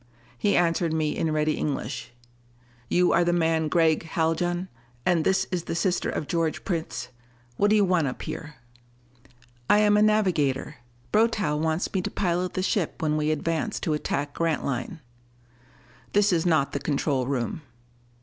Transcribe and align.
He 0.35 0.57
answered 0.57 0.93
me 0.93 1.15
in 1.15 1.31
ready 1.31 1.55
English: 1.55 2.11
"You 2.89 3.11
are 3.13 3.23
the 3.23 3.31
man 3.31 3.67
Gregg 3.67 4.01
Haljan? 4.01 4.67
And 5.05 5.23
this 5.23 5.45
is 5.51 5.65
the 5.65 5.75
sister 5.75 6.09
of 6.09 6.25
George 6.25 6.63
Prince 6.63 7.09
what 7.57 7.69
do 7.69 7.75
you 7.75 7.85
want 7.85 8.07
up 8.07 8.23
here?" 8.23 8.55
"I 9.69 9.77
am 9.77 9.95
a 9.97 10.01
navigator. 10.01 10.77
Brotow 11.11 11.55
wants 11.55 11.93
me 11.93 12.01
to 12.01 12.09
pilot 12.09 12.55
the 12.55 12.63
ship 12.63 12.99
when 13.03 13.15
we 13.15 13.29
advance 13.29 13.79
to 13.81 13.93
attack 13.93 14.33
Grantline." 14.33 15.01
"This 16.13 16.33
is 16.33 16.47
not 16.47 16.71
the 16.71 16.79
control 16.79 17.27
room." 17.27 17.61